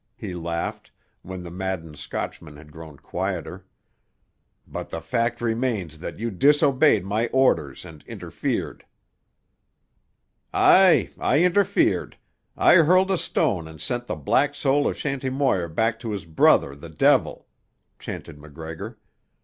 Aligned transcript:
he 0.17 0.33
laughed, 0.33 0.89
when 1.21 1.43
the 1.43 1.51
maddened 1.51 1.95
Scotchman 1.95 2.57
had 2.57 2.71
grown 2.71 2.97
quieter. 2.97 3.67
"But 4.65 4.89
the 4.89 4.99
fact 4.99 5.39
remains 5.41 5.99
that 5.99 6.17
you 6.17 6.31
disobeyed 6.31 7.05
my 7.05 7.27
orders 7.27 7.85
and 7.85 8.03
interfered." 8.07 8.83
"Aye! 10.55 11.11
I 11.19 11.43
interfered. 11.43 12.17
I 12.57 12.77
hurled 12.77 13.11
a 13.11 13.17
stone 13.19 13.67
and 13.67 13.79
sent 13.79 14.07
the 14.07 14.15
black 14.15 14.55
soul 14.55 14.87
of 14.87 14.97
Shanty 14.97 15.29
Moir 15.29 15.67
back 15.69 15.99
to 15.99 16.09
his 16.09 16.25
brother 16.25 16.73
the 16.75 16.89
devil!" 16.89 17.45
chanted 17.99 18.39
MacGregor. 18.39 18.97